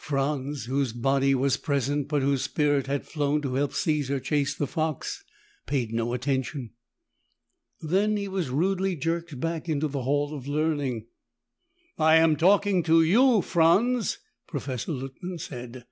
[0.00, 4.66] Franz, whose body was present but whose spirit had flown to help Caesar chase the
[4.66, 5.22] fox,
[5.64, 6.70] paid no attention.
[7.80, 11.06] Then he was rudely jerked back into the hall of learning.
[11.98, 14.18] "I am talking to you, Franz,"
[14.48, 15.84] Professor Luttman said.